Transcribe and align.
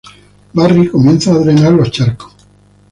Barry 0.55 0.87
comienza 0.89 1.29
a 1.31 1.37
drenar 1.37 1.73
los 1.73 1.91
charcos. 1.91 2.35